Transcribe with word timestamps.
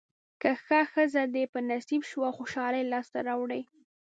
که 0.41 0.51
ښه 0.63 0.79
ښځه 0.91 1.21
دې 1.33 1.43
په 1.53 1.59
نصیب 1.69 2.01
شوه 2.11 2.29
خوشالۍ 2.37 2.83
لاسته 2.93 3.19
راوړې. 3.27 3.61